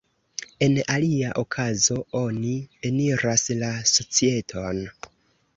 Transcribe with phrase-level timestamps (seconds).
[0.67, 2.55] En alia okazo oni
[2.91, 4.85] eniras la societon.